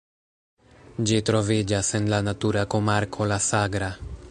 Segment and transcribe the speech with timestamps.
[1.09, 3.95] Ĝi troviĝas en la natura komarko La Sagra.